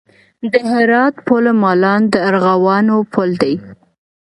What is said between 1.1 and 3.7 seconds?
پل مالان د ارغوانو پل دی